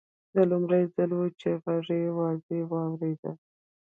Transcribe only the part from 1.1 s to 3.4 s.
و چې غږ یې واضح واورېد